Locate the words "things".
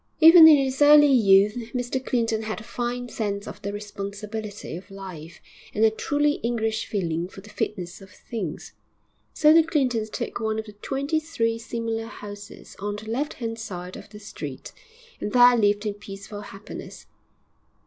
8.09-8.73